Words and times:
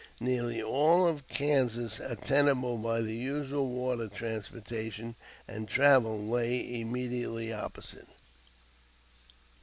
Nearly 0.19 0.63
all 0.63 1.07
of 1.07 1.27
Kansas 1.27 1.99
attainable 1.99 2.79
by 2.79 3.01
the 3.01 3.13
usual 3.15 3.67
water 3.69 4.07
transportation 4.07 5.13
and 5.47 5.67
travel 5.67 6.25
lay 6.25 6.81
immediately 6.81 7.53
opposite. 7.53 8.07